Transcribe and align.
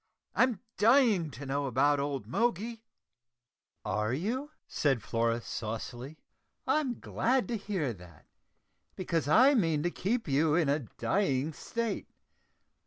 I'm 0.33 0.59
dying 0.79 1.29
to 1.29 1.45
know 1.45 1.67
about 1.67 1.99
old 1.99 2.25
Moggy." 2.25 2.81
"Are 3.85 4.13
you?" 4.15 4.49
said 4.67 5.03
Flora 5.03 5.41
saucily. 5.41 6.17
"I'm 6.65 6.99
glad 6.99 7.47
to 7.49 7.55
hear 7.55 7.93
that, 7.93 8.25
because 8.95 9.27
I 9.27 9.53
mean 9.53 9.83
to 9.83 9.91
keep 9.91 10.27
you 10.27 10.55
in 10.55 10.69
a 10.69 10.79
dying 10.97 11.53
state. 11.53 12.07